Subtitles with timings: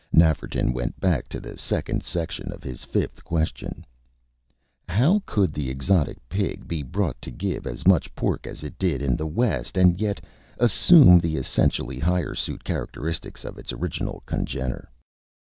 [0.11, 3.85] Nafferton went back to the second section of his fifth question.
[4.89, 9.03] How could the exotic Pig be brought to give as much pork as it did
[9.03, 10.23] in the West and yet
[10.57, 14.89] "assume the essentially hirsute characteristics of its oriental congener?"